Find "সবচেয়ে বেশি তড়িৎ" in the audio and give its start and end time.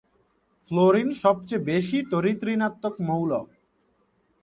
1.23-2.39